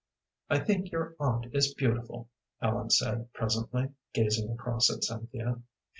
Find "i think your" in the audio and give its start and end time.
0.49-1.15